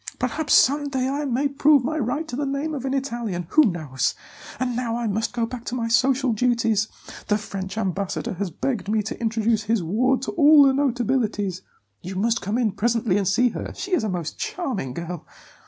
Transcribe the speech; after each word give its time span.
Perhaps 0.17 0.55
some 0.55 0.89
day 0.89 1.07
I 1.07 1.25
may 1.25 1.47
prove 1.47 1.83
my 1.85 1.99
right 1.99 2.27
to 2.27 2.35
the 2.35 2.43
name 2.47 2.73
of 2.73 2.85
an 2.85 2.93
Italian 2.95 3.45
who 3.51 3.61
knows? 3.65 4.15
And 4.59 4.75
now 4.75 4.95
I 4.95 5.05
must 5.05 5.31
go 5.31 5.45
back 5.45 5.63
to 5.65 5.75
my 5.75 5.87
social 5.89 6.33
duties; 6.33 6.87
the 7.27 7.37
French 7.37 7.77
ambassador 7.77 8.33
has 8.33 8.49
begged 8.49 8.89
me 8.89 9.03
to 9.03 9.21
introduce 9.21 9.65
his 9.65 9.83
ward 9.83 10.23
to 10.23 10.31
all 10.31 10.63
the 10.63 10.73
notabilities; 10.73 11.61
you 12.01 12.15
must 12.15 12.41
come 12.41 12.57
in 12.57 12.71
presently 12.71 13.15
and 13.15 13.27
see 13.27 13.49
her. 13.49 13.73
She 13.75 13.93
is 13.93 14.03
a 14.03 14.09
most 14.09 14.39
charming 14.39 14.95
girl. 14.95 15.23